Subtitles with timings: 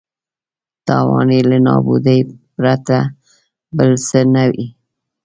[0.85, 2.19] تاوان یې له نابودۍ
[2.55, 2.97] پرته
[3.77, 4.67] بل څه نه وي.